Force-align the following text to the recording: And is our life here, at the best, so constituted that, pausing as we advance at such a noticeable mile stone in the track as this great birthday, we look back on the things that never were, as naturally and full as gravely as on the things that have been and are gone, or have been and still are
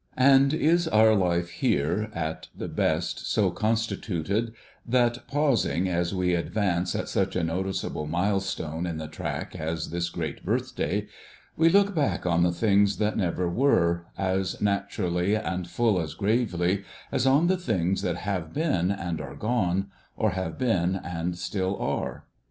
And 0.17 0.51
is 0.51 0.87
our 0.87 1.13
life 1.13 1.51
here, 1.51 2.09
at 2.15 2.47
the 2.57 2.67
best, 2.67 3.27
so 3.31 3.51
constituted 3.51 4.51
that, 4.83 5.27
pausing 5.27 5.87
as 5.87 6.11
we 6.11 6.33
advance 6.33 6.95
at 6.95 7.07
such 7.07 7.35
a 7.35 7.43
noticeable 7.43 8.07
mile 8.07 8.39
stone 8.39 8.87
in 8.87 8.97
the 8.97 9.07
track 9.07 9.55
as 9.55 9.91
this 9.91 10.09
great 10.09 10.43
birthday, 10.43 11.05
we 11.55 11.69
look 11.69 11.93
back 11.93 12.25
on 12.25 12.41
the 12.41 12.51
things 12.51 12.97
that 12.97 13.15
never 13.15 13.47
were, 13.47 14.07
as 14.17 14.59
naturally 14.59 15.35
and 15.35 15.67
full 15.69 16.01
as 16.01 16.15
gravely 16.15 16.83
as 17.11 17.27
on 17.27 17.45
the 17.45 17.55
things 17.55 18.01
that 18.01 18.17
have 18.17 18.55
been 18.55 18.89
and 18.89 19.21
are 19.21 19.35
gone, 19.35 19.91
or 20.17 20.31
have 20.31 20.57
been 20.57 20.95
and 20.95 21.37
still 21.37 21.77
are 21.77 22.25